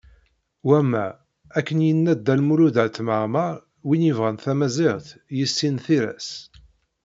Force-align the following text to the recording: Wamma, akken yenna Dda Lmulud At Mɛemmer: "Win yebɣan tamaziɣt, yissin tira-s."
Wamma, 0.67 1.05
akken 1.57 1.79
yenna 1.85 2.13
Dda 2.15 2.33
Lmulud 2.39 2.75
At 2.83 2.97
Mɛemmer: 3.07 3.53
"Win 3.87 4.07
yebɣan 4.07 4.37
tamaziɣt, 4.43 5.07
yissin 5.37 5.75
tira-s." 5.85 6.29